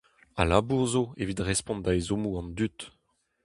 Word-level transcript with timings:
Ha 0.35 0.43
labour 0.51 0.83
zo 0.93 1.03
evit 1.21 1.43
respont 1.49 1.81
da 1.85 1.91
ezhommoù 1.99 2.35
an 2.39 2.47
dud. 2.57 2.79